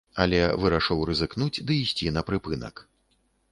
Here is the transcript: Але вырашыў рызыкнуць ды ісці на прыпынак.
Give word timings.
Але 0.23 0.37
вырашыў 0.63 1.03
рызыкнуць 1.09 1.61
ды 1.69 1.77
ісці 1.83 2.11
на 2.19 2.27
прыпынак. 2.33 2.75